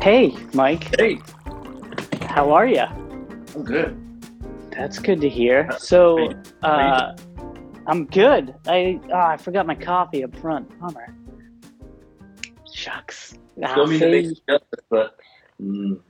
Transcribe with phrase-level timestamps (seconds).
[0.00, 0.94] Hey, Mike.
[0.98, 1.18] Hey,
[2.22, 2.84] How are you?
[3.54, 3.98] I'm good.
[4.70, 5.70] That's good to hear.
[5.78, 6.32] So,
[6.62, 7.14] uh,
[7.86, 8.54] I'm good.
[8.66, 10.68] I oh, I forgot my coffee up front.
[10.80, 11.14] Bummer.
[12.72, 13.34] Shucks.
[13.56, 14.36] Mean to make see?
[14.90, 15.16] but
[15.62, 16.00] mm,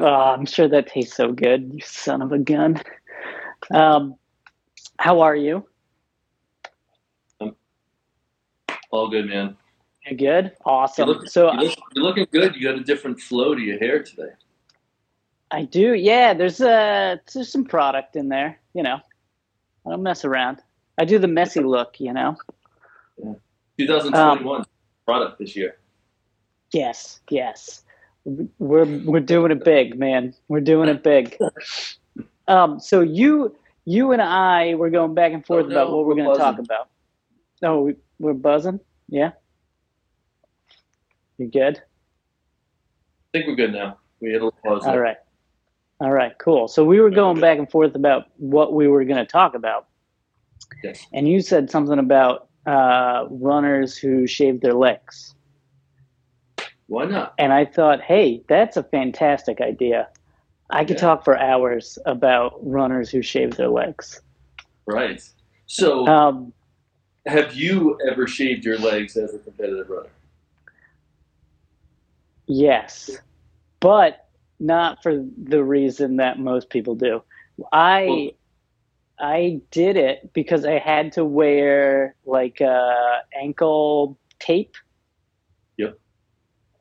[0.00, 1.72] oh, I'm sure that tastes so good.
[1.72, 2.80] You son of a gun.
[3.70, 4.14] Um,
[4.98, 5.66] how are you?
[7.40, 7.56] I'm
[8.90, 9.56] all good, man.
[10.06, 10.52] You good?
[10.64, 11.08] Awesome.
[11.08, 12.54] look, so you look, you're looking good.
[12.54, 14.30] You got a different flow to your hair today.
[15.50, 15.94] I do.
[15.94, 18.60] Yeah, there's a there's some product in there.
[18.74, 19.00] You know,
[19.86, 20.58] I don't mess around.
[20.98, 21.98] I do the messy look.
[21.98, 22.36] You know.
[23.78, 24.64] 2021 Um,
[25.04, 25.76] product this year.
[26.72, 27.82] Yes, yes.
[28.24, 30.34] We're we're doing it big, man.
[30.48, 31.36] We're doing it big.
[32.48, 36.14] Um, so you you and I were going back and forth Oh, about what we're
[36.14, 36.88] we're going to talk about.
[37.60, 38.78] Oh, we, we're buzzing.
[39.08, 39.32] Yeah.
[41.38, 41.78] You good?
[41.78, 43.98] I think we're good now.
[44.20, 44.84] We hit a little pause.
[44.86, 45.16] All right.
[46.00, 46.32] All right.
[46.38, 46.68] Cool.
[46.68, 49.88] So we were going back and forth about what we were going to talk about,
[50.82, 51.06] Yes.
[51.12, 55.34] and you said something about uh, runners who shave their legs.
[56.88, 57.34] Why not?
[57.38, 60.08] And I thought, hey, that's a fantastic idea.
[60.70, 61.02] I could Yeah.
[61.02, 64.20] talk for hours about runners who shave their legs.
[64.86, 65.20] Right.
[65.66, 66.52] So, Um,
[67.26, 70.08] have you ever shaved your legs as a competitive runner?
[72.46, 73.10] Yes,
[73.80, 77.22] but not for the reason that most people do.
[77.72, 78.30] I Well-
[79.18, 84.74] I did it because I had to wear like uh, ankle tape.
[85.78, 85.98] Yep.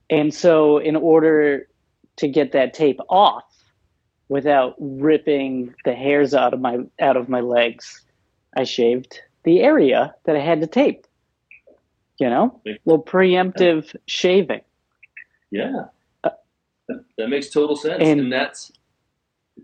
[0.09, 1.69] And so, in order
[2.17, 3.45] to get that tape off
[4.27, 8.01] without ripping the hairs out of my out of my legs,
[8.57, 11.07] I shaved the area that I had to tape.
[12.17, 14.61] You know, Make- little preemptive shaving.
[15.51, 15.85] Yeah.
[16.87, 18.01] That, that makes total sense.
[18.03, 18.71] And- And, that's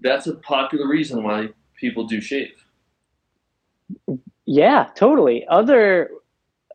[0.02, 2.56] that's a popular reason why people do shave.
[4.46, 5.46] Yeah, totally.
[5.48, 6.10] Other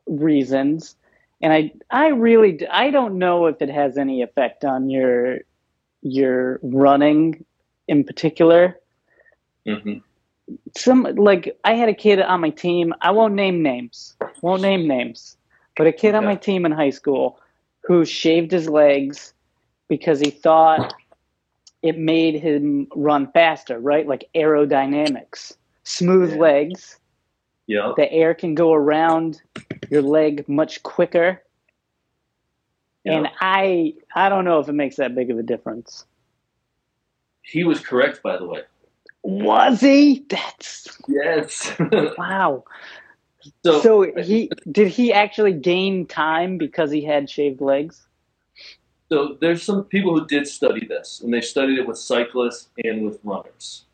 [0.07, 0.97] reasons,
[1.41, 5.39] and I I really I don't know if it has any effect on your
[6.03, 7.45] your running
[7.89, 8.79] in particular.
[9.67, 9.95] hmm
[10.77, 12.93] Some like I had a kid on my team.
[13.01, 14.15] I won't name names.
[14.43, 15.37] Won't name names.
[15.77, 17.41] But a kid on my team in high school
[17.87, 19.33] who shaved his legs
[19.89, 20.95] because he thought
[21.83, 24.07] it made him run faster, right?
[24.07, 25.53] Like aerodynamics.
[25.85, 26.41] Smooth Yeah.
[26.41, 26.99] legs
[27.69, 27.93] Yeah.
[27.97, 29.41] the air can go around
[29.91, 31.41] your leg much quicker
[33.05, 33.13] yeah.
[33.19, 36.05] and i i don't know if it makes that big of a difference
[37.43, 38.63] he was correct, by the way.
[39.23, 41.73] was he that's Yes.
[42.19, 42.65] wow
[43.65, 48.07] so, so he did he actually gain time because he had shaved legs
[49.11, 53.05] So there's some people who did study this, and they studied it with cyclists and
[53.05, 53.85] with runners.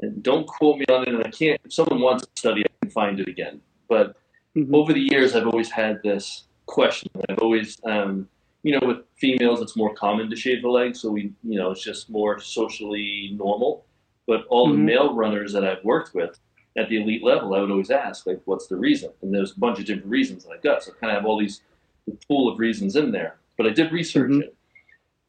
[0.00, 1.60] And don't quote me on it, and I can't.
[1.64, 3.62] If someone wants to study, it, I can find it again.
[3.88, 4.16] But
[4.56, 4.74] Mhm.
[4.74, 7.10] over the years, I've always had this question.
[7.28, 8.28] I've always, um,
[8.62, 11.70] you know, with females, it's more common to shave the legs, so we, you know,
[11.70, 13.86] it's just more socially normal.
[14.26, 14.72] But all Mhm.
[14.72, 16.38] the male runners that I've worked with
[16.76, 19.10] at the elite level, I would always ask, like, what's the reason?
[19.22, 20.82] And there's a bunch of different reasons that I got.
[20.82, 21.62] So I kind of have all these
[22.06, 23.36] the pool of reasons in there.
[23.56, 24.42] But I did research Mhm.
[24.42, 24.54] it,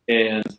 [0.07, 0.57] and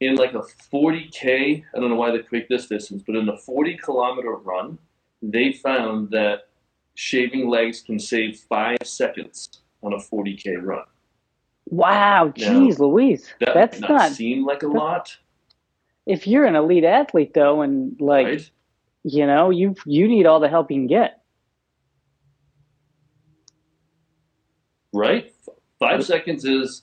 [0.00, 3.36] in like a 40k, I don't know why they picked this distance, but in a
[3.38, 4.78] 40 kilometer run,
[5.22, 6.48] they found that
[6.94, 9.48] shaving legs can save five seconds
[9.82, 10.84] on a 40k run.
[11.70, 15.16] wow geez louise That that's not, not seem like a lot,
[16.06, 18.50] if you're an elite athlete though and like right?
[19.04, 21.22] You know you you need all the help you can get
[24.92, 25.32] Right?
[25.78, 26.82] Five seconds is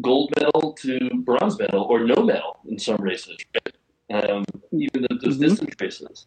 [0.00, 4.24] gold medal to bronze medal or no medal in some races, right?
[4.30, 5.40] Um, even th- those Mhm.
[5.40, 6.26] distance races.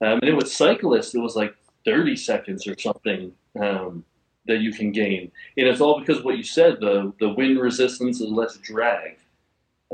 [0.00, 4.04] Um, and then with cyclists, it was like 30 seconds or something um,
[4.46, 5.32] that you can gain.
[5.56, 9.18] And it's all because of what you said the, the wind resistance is less drag.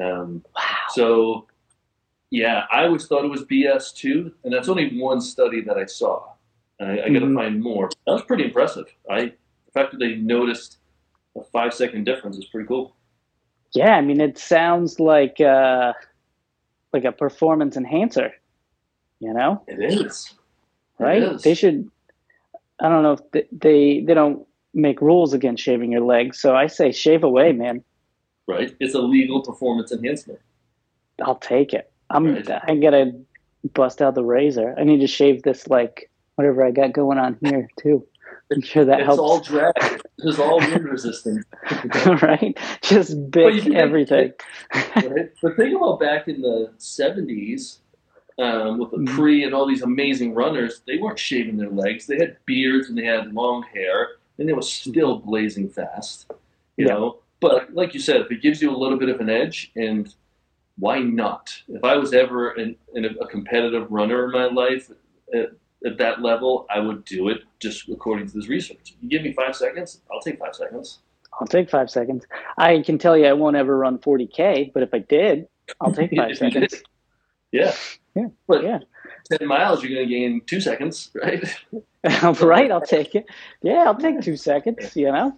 [0.02, 1.46] Um, wow so,
[2.30, 5.86] yeah, I always thought it was BS too, and that's only one study that I
[5.86, 6.24] saw.
[6.80, 7.88] I, I got to find more.
[8.06, 8.86] That was pretty impressive.
[9.10, 9.32] I
[9.66, 10.78] the fact that they noticed
[11.36, 12.96] a five second difference is pretty cool.
[13.74, 15.92] yeah i mean it sounds like uh
[16.94, 18.32] like a performance enhancer
[19.20, 20.32] you know It is
[20.98, 21.22] right?
[21.22, 21.42] is.
[21.42, 21.90] They should.
[22.80, 26.54] I don't know if they, they they don't make rules against shaving your legs, so
[26.56, 27.82] I say shave away, man.
[28.46, 28.74] right.
[28.80, 30.40] It's a legal performance enhancement.
[31.22, 31.90] I'll take it.
[32.10, 32.34] I'm.
[32.34, 32.48] Right.
[32.68, 33.12] I gotta
[33.74, 34.74] bust out the razor.
[34.78, 38.06] I need to shave this like whatever I got going on here too.
[38.52, 39.18] I'm sure that it's helps.
[39.20, 39.72] all drag.
[40.18, 41.44] It's all wind resistant.
[42.22, 42.56] right?
[42.82, 44.32] Just big everything.
[44.94, 45.30] right?
[45.42, 47.78] But think about back in the '70s
[48.38, 49.08] um, with the Mhm.
[49.08, 50.82] pre and all these amazing runners.
[50.86, 52.06] They weren't shaving their legs.
[52.06, 54.08] They had beards and they had long hair,
[54.38, 56.30] and they were still blazing fast.
[56.76, 56.94] You Yeah.
[56.94, 59.72] know, but like you said, if it gives you a little bit of an edge,
[59.76, 60.12] and
[60.78, 61.50] why not?
[61.68, 64.90] If I was ever in, in a, a competitive runner in my life
[65.34, 65.50] at,
[65.84, 68.94] at that level, I would do it just according to this research.
[69.00, 71.00] You give me five seconds, I'll take five seconds.
[71.40, 72.26] I'll take five seconds.
[72.56, 75.48] I can tell you I won't ever run 40K, but if I did,
[75.80, 76.70] I'll take five If you did.
[76.70, 76.82] seconds.
[77.52, 77.74] Yeah.
[78.14, 78.28] Yeah.
[78.46, 78.78] But Yeah.
[79.38, 81.42] 10 miles, you're going to gain two seconds, right?
[82.40, 82.70] right?
[82.70, 83.26] I'll take it.
[83.60, 85.36] Yeah, I'll take two seconds, you know?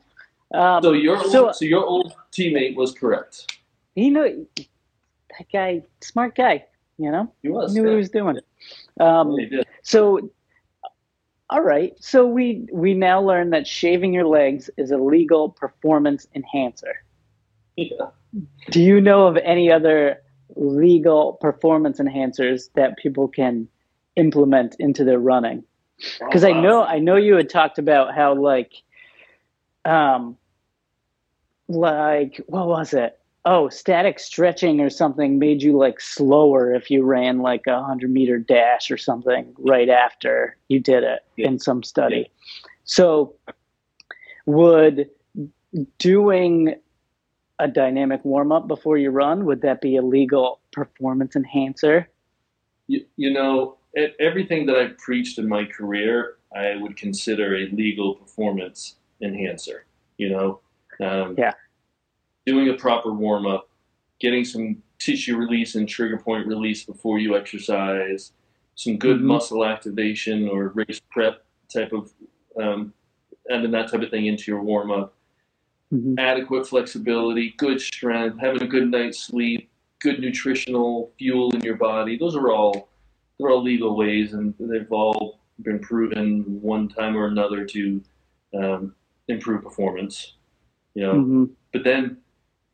[0.53, 3.57] Um, So your old, So- so, your old teammate was correct.
[3.95, 4.47] you know,
[5.39, 6.65] that guy, smart guy,
[6.99, 7.33] you know?
[7.43, 7.75] He was.
[7.75, 8.39] knew what he was doing.
[9.01, 9.63] Um, Yeah.
[9.83, 10.31] So,
[11.51, 11.95] all right.
[11.99, 17.03] So we we now learn that shaving your legs is a legal performance enhancer.
[17.77, 18.09] Yeah.
[18.71, 20.23] Do you know of any other
[20.57, 23.69] legal performance enhancers that people can
[24.17, 25.65] implement into their running?
[26.19, 28.73] Because Oh, I know I know you had talked about how like,
[29.87, 30.37] um,
[31.69, 33.19] like what was it?
[33.45, 38.11] Oh, static stretching or something made you like slower if you ran like a hundred
[38.11, 41.49] meter dash or something right after you did it Yeah.
[41.49, 42.31] in some study.
[42.85, 43.35] So,
[44.47, 45.09] would
[45.99, 46.75] doing
[47.59, 52.09] a dynamic warm up before you run would that be a legal performance enhancer?
[52.87, 53.79] You, you know,
[54.19, 59.85] everything that I've preached in my career, I would consider a legal performance enhancer.
[60.17, 60.61] You know,
[61.01, 61.53] um, Yeah.
[62.49, 63.69] Doing a proper warm up,
[64.21, 68.33] getting some tissue release and trigger point release before you exercise,
[68.75, 69.25] some good Mhm.
[69.25, 72.11] muscle activation or race prep type of,
[72.57, 72.95] um,
[73.51, 75.15] adding that type of thing into your warm up.
[75.91, 76.19] Mhm.
[76.19, 79.71] adequate flexibility, good strength, having a good night's sleep,
[80.01, 82.19] good nutritional fuel in your body.
[82.19, 82.91] Those are all
[83.39, 88.03] they're all legal ways, and they've all been proven one time or another to
[88.55, 88.95] um,
[89.29, 90.35] improve performance.
[90.95, 91.51] You know, Mhm.
[91.73, 92.19] but then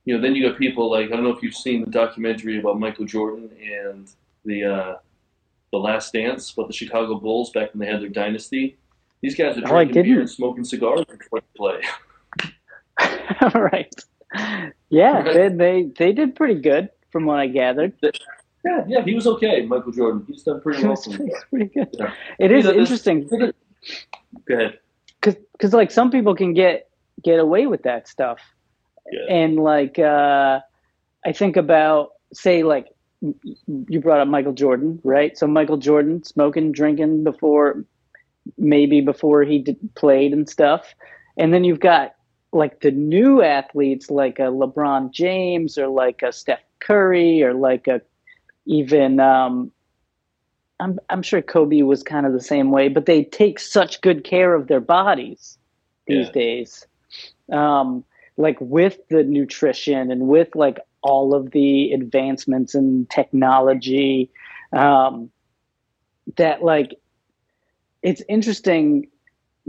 [0.04, 2.58] you know then you got people like I don't know if you've seen the documentary
[2.58, 4.10] about Michael Jordan and
[4.44, 4.96] the uh,
[5.72, 8.76] the Last Dance about the Chicago Bulls back when they had their dynasty.
[9.22, 10.18] These guys are Oh, drinking beer didn't.
[10.20, 11.80] and smoking cigars before they play.
[13.54, 13.94] right.
[14.90, 17.92] Yeah, they, they they did pretty good from what I gathered.
[18.02, 20.24] Yeah, yeah, he was okay, Michael Jordan.
[20.26, 20.96] He's done pretty well.
[21.50, 21.88] pretty, good.
[21.92, 22.12] Yeah.
[22.38, 23.52] It is interesting Go
[24.54, 24.78] ahead.
[25.20, 26.88] because like some people can get
[27.22, 28.40] get away with that stuff,
[29.14, 29.34] Yeah.
[29.34, 30.60] and like uh,
[31.24, 32.86] I think about say like
[33.20, 35.36] you brought up Michael Jordan, right?
[35.38, 37.84] So Michael Jordan smoking, drinking before
[38.58, 40.94] maybe before he did, played and stuff,
[41.38, 42.14] and then you've got
[42.52, 47.86] like the new athletes like a LeBron James or like a Steph Curry or like
[47.88, 48.00] a
[48.66, 49.70] even um,
[50.80, 54.24] I'm I'm sure Kobe was kind of the same way, but they take such good
[54.24, 55.58] care of their bodies
[56.06, 56.32] these Yeah.
[56.32, 56.86] days.
[57.50, 58.04] Um,
[58.36, 64.30] like with the nutrition and with like all of the advancements in technology,
[64.72, 65.30] um,
[66.36, 66.94] that like
[68.02, 69.08] it's interesting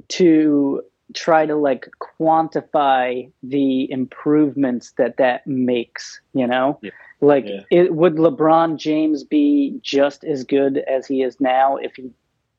[0.07, 0.81] to
[1.13, 1.88] try to like
[2.19, 6.79] quantify the improvements that that makes, you know?
[6.81, 6.91] Yeah.
[7.21, 7.62] Like, Yeah.
[7.72, 12.12] it, would LeBron James be just as good as he is now if he,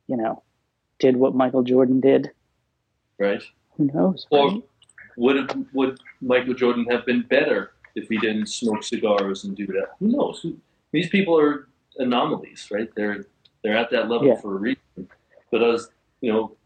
[0.07, 0.43] you know,
[0.99, 2.31] did what Michael Jordan did?
[3.19, 3.43] Right.
[3.77, 4.27] Who knows?
[4.33, 4.63] Right?
[5.17, 9.91] Would would Michael Jordan have been better if he didn't smoke cigars and do that?
[10.01, 10.45] Who knows?
[10.93, 11.69] These people are
[11.99, 12.89] anomalies, right?
[12.95, 13.27] They're
[13.63, 14.37] they're at that level Yeah.
[14.41, 15.09] for a reason.
[15.51, 15.89] But as
[16.21, 16.57] you know,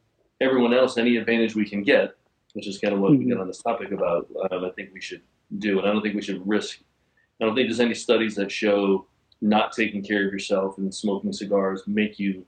[0.41, 2.15] everyone else, any advantage we can get,
[2.55, 3.29] which is kind of what we Mhm.
[3.29, 5.23] get on this topic about, um, I think we should
[5.59, 6.81] do, and I don't think we should risk.
[7.41, 9.07] I don't think there's any studies that show
[9.41, 12.45] not taking care of yourself and smoking cigars make you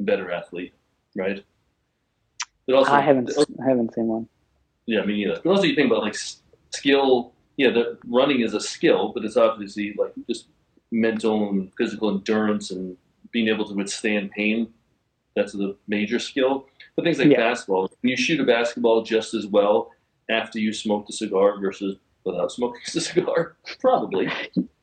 [0.00, 0.74] a better athlete,
[1.14, 1.44] right?
[2.66, 4.28] But also, I haven't, I haven't seen one.
[4.86, 5.40] Yeah, me neither.
[5.42, 6.16] But also, you think about like
[6.70, 7.32] skill.
[7.56, 10.46] Yeah, the running is a skill, but it's obviously like just
[10.92, 12.96] mental and physical endurance and
[13.32, 14.68] being able to withstand pain.
[15.34, 16.66] That's the major skill.
[16.94, 17.38] But things like Yeah.
[17.38, 19.90] basketball, can you shoot a basketball just as well
[20.30, 23.56] after you smoked a cigar versus without smoking a cigar?
[23.80, 24.28] Probably.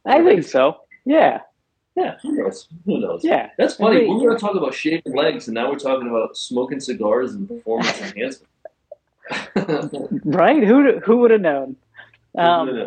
[0.05, 0.77] I think so.
[1.05, 1.41] Yeah,
[1.95, 2.17] Yeah.
[2.23, 2.67] Who knows?
[2.85, 3.23] Who knows?
[3.23, 3.49] yeah.
[3.57, 3.97] That's funny.
[3.97, 4.09] Wait.
[4.09, 7.33] We were going to talk about shaving legs, and now we're talking about smoking cigars
[7.33, 8.49] and performance enhancement.
[10.25, 10.63] Right?
[10.63, 11.75] Who who would have known?
[12.37, 12.83] Um,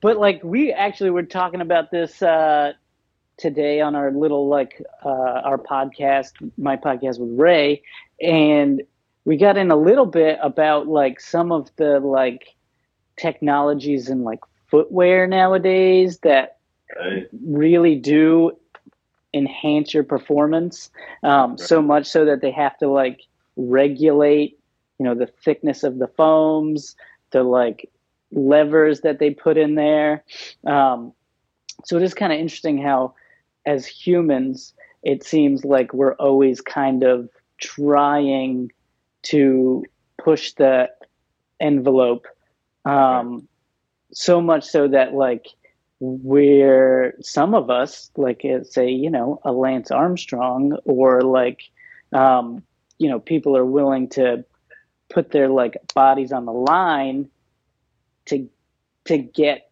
[0.00, 2.72] but like we actually were talking about this uh,
[3.38, 7.82] today on our little like uh, our podcast, my podcast with Ray,
[8.20, 8.82] and
[9.24, 12.42] we got in a little bit about like some of the like
[13.16, 16.58] technologies and like footwear nowadays that
[16.98, 17.28] Right.
[17.44, 18.52] really do
[19.34, 20.90] enhance your performance
[21.22, 23.20] um, so much so that they have to like
[23.56, 24.57] regulate
[24.98, 26.96] you know the thickness of the foams
[27.30, 27.90] the like
[28.32, 30.24] levers that they put in there.
[30.66, 31.12] Um,
[31.84, 33.14] so it is kind of interesting how
[33.66, 37.28] as humans it seems like we're always kind of
[37.58, 38.70] trying
[39.22, 39.84] to
[40.22, 40.88] push the
[41.60, 42.26] envelope
[42.84, 43.46] um,
[44.12, 45.46] so much so that like
[46.00, 51.62] where some of us like uh, say you know a lance armstrong or like
[52.12, 52.62] um,
[52.98, 54.44] you know people are willing to
[55.10, 57.28] put their like bodies on the line
[58.26, 58.48] to
[59.06, 59.70] to get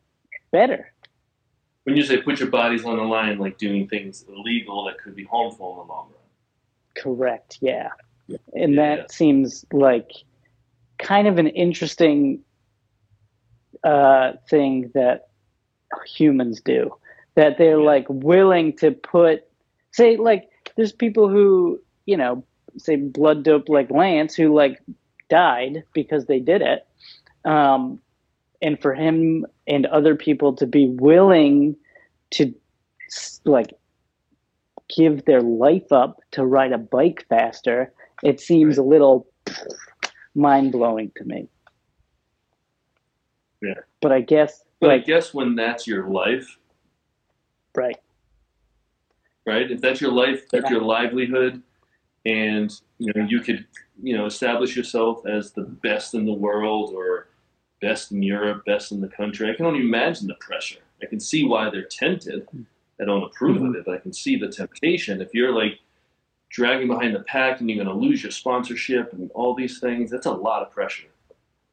[0.52, 0.92] better
[1.84, 5.14] When you say put your bodies on the line, like doing things illegal that could
[5.14, 6.20] be harmful in the long run.
[7.02, 7.90] correct yeah
[8.54, 8.96] and Yeah.
[8.96, 10.10] that seems like
[10.98, 12.40] kind of an interesting
[13.84, 15.28] uh, thing that
[16.06, 16.90] humans do
[17.36, 17.86] that they're Yeah.
[17.86, 19.44] like willing to put
[19.92, 22.44] say like there's people who you know
[22.78, 24.80] say blood dope like lance who like
[25.28, 26.86] died because they did it
[27.44, 28.00] um,
[28.62, 31.76] and for him and other people to be willing
[32.30, 32.54] to
[33.44, 33.72] like
[34.94, 37.92] give their life up to ride a bike faster
[38.22, 39.26] it seems a little
[40.34, 41.48] mind-blowing to me
[43.62, 43.74] Yeah.
[44.00, 46.58] but i guess But I guess when that's your life,
[47.74, 47.96] right
[49.46, 49.70] right?
[49.70, 50.72] If that's your life, that's Yeah.
[50.72, 51.62] your livelihood,
[52.26, 53.64] and you know you could
[54.02, 57.28] you know establish yourself as the best in the world or
[57.80, 59.50] best in Europe, best in the country.
[59.50, 60.80] I can only imagine the pressure.
[61.02, 62.46] I can see why they're tempted.
[63.00, 63.76] I don't approve of mm-hmm.
[63.76, 65.20] it, but I can see the temptation.
[65.20, 65.78] If you're like
[66.48, 70.10] dragging behind the pack and you're going to lose your sponsorship and all these things,
[70.10, 71.08] that's a lot of pressure.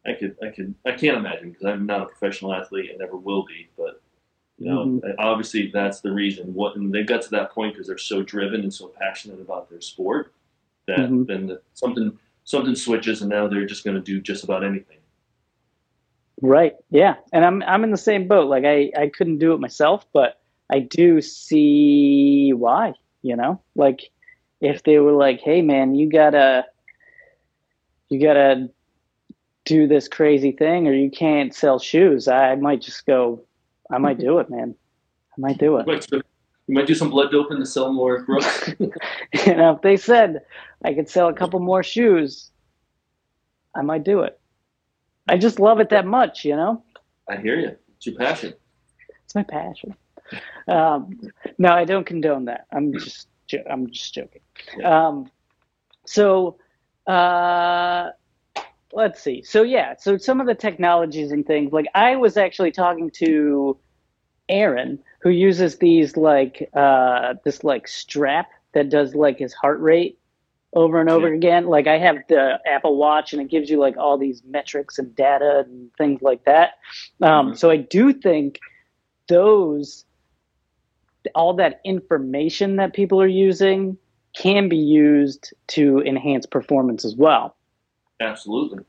[0.05, 3.15] I could, I could, I can't imagine because I'm not a professional athlete and never
[3.15, 3.69] will be.
[3.77, 4.01] But
[4.57, 5.11] you know, mm-hmm.
[5.17, 6.53] obviously that's the reason.
[6.53, 9.69] What and they got to that point because they're so driven and so passionate about
[9.69, 10.33] their sport
[10.87, 11.27] that Mhm.
[11.27, 14.97] then the, something something switches and now they're just going to do just about anything.
[16.41, 16.75] Right.
[16.89, 17.15] Yeah.
[17.31, 18.49] And I'm I'm in the same boat.
[18.49, 23.61] Like I I couldn't do it myself, but I do see why, you know?
[23.75, 24.09] Like
[24.59, 26.65] if they were like, "Hey man, you got to
[28.09, 28.69] you got to
[29.65, 33.45] do this crazy thing or you can't sell shoes." I might just go
[33.89, 34.75] I might do it, man.
[35.37, 35.85] I might do it.
[36.67, 38.73] You might do some blood doping to sell more growth.
[38.79, 40.41] you know, if they said
[40.83, 42.51] I could sell a couple more shoes,
[43.75, 44.39] I might do it.
[45.27, 46.83] I just love it that much, you know?
[47.29, 47.75] I hear you.
[47.95, 48.53] It's your passion.
[49.25, 49.95] It's my passion.
[50.67, 51.19] Um,
[51.57, 52.65] no, I don't condone that.
[52.71, 54.41] I'm just, jo- I'm just joking.
[54.83, 55.29] Um,
[56.05, 56.57] so,
[57.07, 58.09] uh,
[58.93, 59.43] let's see.
[59.43, 63.77] So yeah, so some of the technologies and things like I was actually talking to
[64.49, 70.19] Aaron, who uses these like uh, this like strap that does like his heart rate
[70.73, 71.35] over and over Yeah.
[71.35, 71.67] again.
[71.67, 75.15] Like I have the Apple Watch, and it gives you like all these metrics and
[75.15, 76.77] data and things like that.
[77.21, 77.57] Um, Mhm.
[77.57, 78.59] So I do think
[79.27, 80.05] those
[81.35, 83.97] all that information that people are using
[84.35, 87.55] can be used to enhance performance as well
[88.19, 88.83] Absolutely.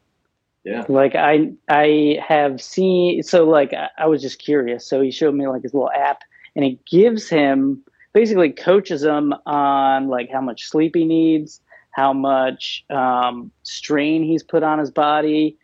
[0.65, 0.85] Yeah.
[0.89, 5.35] like i i have seen so like I, I was just curious so he showed
[5.35, 6.23] me like his little app
[6.57, 7.83] and it gives him
[8.15, 14.43] basically coaches him on like how much sleep he needs how much um, strain he's
[14.43, 15.57] put on his body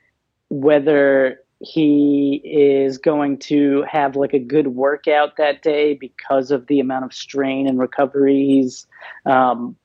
[0.49, 6.78] whether he is going to have like a good workout that day because of the
[6.80, 8.87] amount of strain and recovery he's
[9.26, 9.76] um,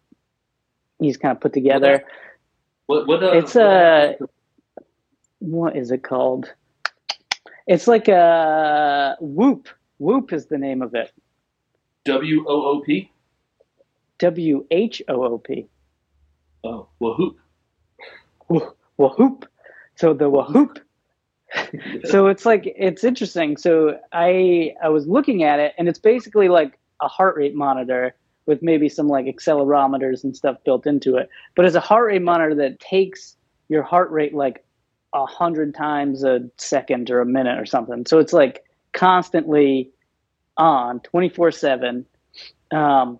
[1.00, 2.04] he's kind of put together
[2.88, 3.08] What?
[3.08, 3.24] What?
[3.24, 4.16] Uh, It's a-
[5.46, 6.54] what is it called?
[7.68, 9.70] It's like a Whoop.
[9.98, 11.12] Whoop is the name of it.
[12.06, 13.12] W O O P.
[14.20, 15.68] W H O O P.
[16.64, 17.38] Oh, Whoop.
[18.98, 19.46] Whoop.
[19.96, 20.80] So the Whoop.
[22.04, 23.56] So it's like it's interesting.
[23.56, 28.14] So I I was looking at it, and it's basically like a heart rate monitor
[28.46, 31.30] with maybe some like accelerometers and stuff built into it.
[31.56, 33.38] But it's a heart rate monitor that takes
[33.70, 34.65] your heart rate like
[35.16, 38.06] a hundred times a second or a minute or something.
[38.06, 39.90] So it's like constantly
[40.58, 42.06] on 24 seven.
[42.72, 43.20] Um,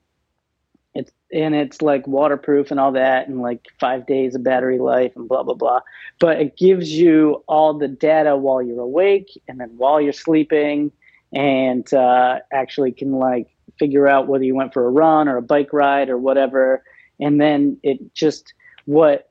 [0.94, 5.14] it's, and it's like waterproof and all that and like five days of battery life
[5.16, 5.80] and blah, blah, blah.
[6.20, 10.92] But it gives you all the data while you're awake and then while you're sleeping
[11.34, 13.48] and, uh, actually can like
[13.80, 16.84] figure out whether you went for a run or a bike ride or whatever.
[17.22, 19.30] And then it just, what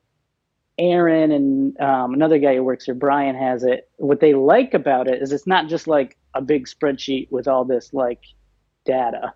[0.78, 3.88] Aaron and um, another guy who works here, Brian, has it.
[3.96, 7.64] What they like about it is it's not just like a big spreadsheet with all
[7.64, 8.20] this like
[8.84, 9.32] data.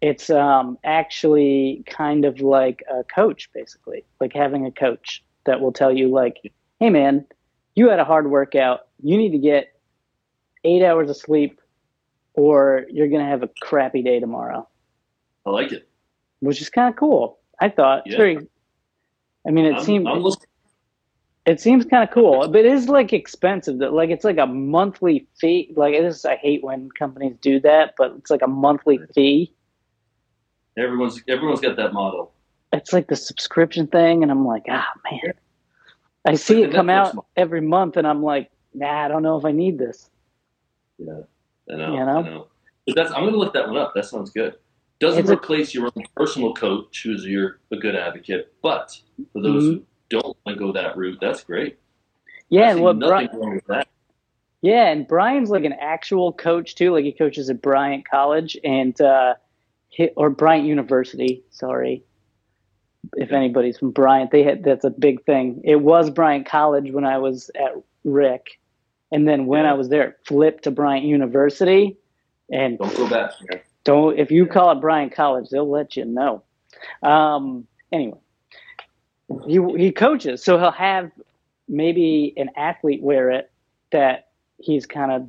[0.00, 5.72] It's um, actually kind of like a coach, basically, like having a coach that will
[5.72, 6.38] tell you, like,
[6.78, 7.26] hey, man,
[7.74, 8.86] you had a hard workout.
[9.02, 9.74] You need to get
[10.64, 11.60] eight hours of sleep,
[12.34, 14.66] or you're going to have a crappy day tomorrow,
[15.44, 15.88] I like it.
[16.40, 17.38] which is kind of cool.
[17.60, 18.04] I thought.
[18.06, 18.16] Yeah.
[18.16, 18.38] very,
[19.46, 20.46] I mean, it I'm, seemed I'm listening.
[21.46, 23.78] It seems kind of cool, but it is like expensive.
[23.78, 25.72] That like it's like a monthly fee.
[25.76, 29.52] Like it is, I hate when companies do that, but it's like a monthly fee.
[30.76, 32.32] Everyone's everyone's got that model.
[32.72, 35.32] It's like the subscription thing, and I'm like, ah man.
[36.26, 37.26] I see it come out model.
[37.36, 40.10] every month, and I'm like, nah, I don't know if I need this.
[40.98, 41.22] Yeah,
[41.72, 41.92] I know.
[41.94, 42.18] You know?
[42.18, 42.46] I know.
[42.86, 43.92] But that's I'm gonna look that one up.
[43.94, 44.56] That sounds good.
[45.00, 48.52] Doesn't It's a- replace your own personal coach, who's your a good advocate.
[48.62, 48.94] But
[49.32, 51.78] for those who don't want to go that route, that's great.
[52.50, 53.88] Yeah, what nothing Brian, wrong with that.
[54.60, 56.92] yeah, and Brian's like an actual coach too.
[56.92, 59.34] Like he coaches at Bryant College and uh,
[60.16, 61.42] or Bryant University.
[61.50, 62.02] Sorry,
[63.16, 65.60] if anybody's from Bryant, they had that's a big thing.
[65.64, 67.72] It was Bryant College when I was at
[68.04, 68.58] RIC,
[69.12, 69.70] and then when Yeah.
[69.70, 71.96] I was there, it flipped to Bryant University.
[72.52, 73.30] And Don't go back.
[73.84, 76.42] don't if you call it Bryant College, they'll let you know.
[77.04, 78.18] Um, anyway,
[79.46, 81.10] he he coaches, so he'll have
[81.68, 83.50] maybe an athlete wear it
[83.92, 85.28] that he's kind of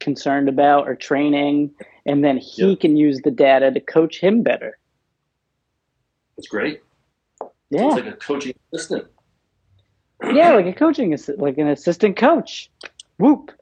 [0.00, 1.70] concerned about or training,
[2.06, 4.78] and then he can use the data to coach him better.
[6.36, 6.82] It's great.
[7.70, 9.06] Yeah, It's like a coaching assistant.
[10.32, 12.70] yeah, like a coaching assi- like an assistant coach.
[13.18, 13.52] Whoop.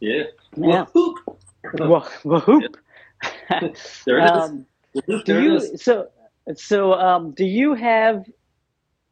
[0.00, 0.24] Yeah.
[0.56, 0.86] Yeah.
[0.94, 1.16] Whoop.
[1.78, 2.76] Wha- Whoop.
[3.50, 4.30] There it is.
[4.30, 4.66] Um,
[5.06, 5.82] Whoop, do it you is.
[5.82, 6.08] so
[6.54, 8.24] so um do you have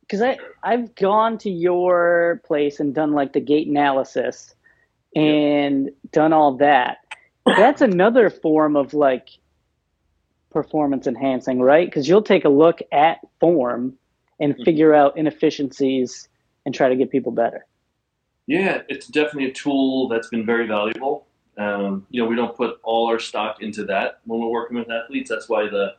[0.02, 4.54] because i i've gone to your place and done like the gait analysis
[5.16, 6.98] and done all that
[7.56, 9.28] that's another form of like
[10.50, 13.95] performance enhancing right because you'll take a look at form
[14.40, 14.64] and Mhm.
[14.64, 16.28] figure out inefficiencies
[16.66, 17.66] and try to get people better
[18.47, 21.26] Yeah, it's definitely a tool that's been very valuable.
[21.58, 24.90] Um, you know, we don't put all our stock into that when we're working with
[24.90, 25.30] athletes.
[25.30, 25.95] That's why the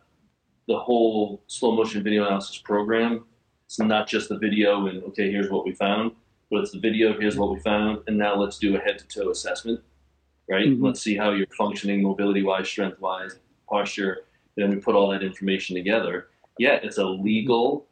[0.68, 3.26] the whole slow motion video analysis program.
[3.66, 6.12] It's not just the video and okay, here's what we found,
[6.52, 7.20] but it's the video.
[7.20, 9.82] Here's what we found, and now let's do a head to toe assessment.
[10.50, 10.68] Right?
[10.68, 10.84] Mhm.
[10.84, 14.26] Let's see how you're functioning, mobility wise, strength wise, posture.
[14.56, 16.28] Then we put all that information together.
[16.60, 17.88] Yeah, it's a legal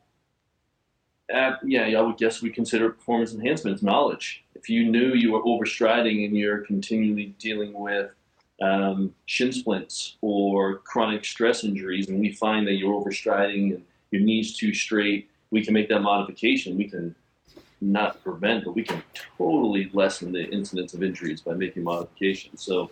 [1.33, 4.43] uh, yeah, I would guess we consider performance enhancements knowledge.
[4.55, 8.11] If you knew you were overstriding and you're continually dealing with
[8.61, 14.21] um, shin splints or chronic stress injuries, and we find that you're overstriding and your
[14.21, 16.77] knees too straight, we can make that modification.
[16.77, 17.15] We can
[17.81, 19.01] not prevent, but we can
[19.37, 22.61] totally lessen the incidence of injuries by making modifications.
[22.63, 22.91] So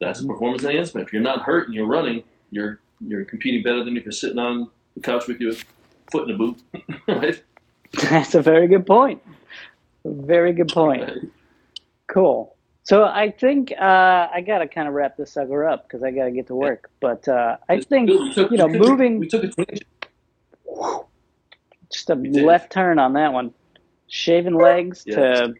[0.00, 1.06] that's a performance enhancement.
[1.06, 4.38] If you're not hurt and you're running, you're you're competing better than if you're sitting
[4.38, 5.52] on the couch with your
[6.10, 6.58] foot in a boot,
[7.08, 7.42] right?
[8.10, 9.22] that's a very good point
[10.04, 11.30] very good point
[12.08, 12.55] Cool.
[12.86, 16.30] So I think uh, I gotta kind of wrap this sucker up because I gotta
[16.30, 16.88] get to work.
[17.00, 19.82] But uh, I think took- you know we moving We took a tangent.
[21.92, 23.52] just a left turn on that one,
[24.06, 25.16] shaving legs Yes.
[25.16, 25.54] to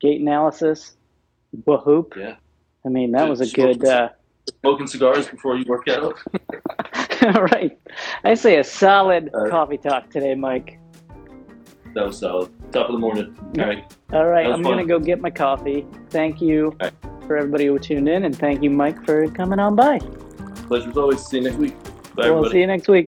[0.00, 0.96] gait analysis,
[1.64, 2.14] whoop.
[2.16, 2.34] Yeah.
[2.84, 3.84] I mean that Good was a good.
[3.84, 4.08] Uh,
[4.60, 6.18] Smoking cigars before you work out.
[7.52, 7.78] right.
[8.24, 10.80] I say a solid Uh, coffee talk today, Mike.
[11.94, 12.50] That was solid.
[12.72, 13.36] Top of the morning.
[13.58, 13.96] All right.
[14.12, 15.86] All right, I'm gonna go get my coffee.
[16.10, 16.90] Thank you All
[17.26, 19.98] for everybody who tuned in, and thank you, Mike, for coming on by.
[20.66, 21.24] Pleasure as always.
[21.26, 21.82] See you next week.
[22.14, 22.52] Bye, we'll everybody.
[22.52, 23.06] see you next week.